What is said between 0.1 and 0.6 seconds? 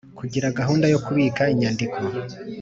Kugira